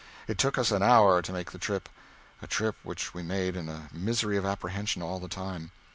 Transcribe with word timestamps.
It 0.27 0.39
took 0.39 0.57
us 0.57 0.71
an 0.71 0.81
hour 0.81 1.21
to 1.21 1.31
make 1.31 1.51
the 1.51 1.59
trip 1.59 1.87
a 2.41 2.47
trip 2.47 2.75
which 2.81 3.13
we 3.13 3.21
made 3.21 3.55
in 3.55 3.69
a 3.69 3.87
misery 3.93 4.35
of 4.35 4.47
apprehension 4.47 5.03
all 5.03 5.19
the 5.19 5.27
time. 5.29 5.69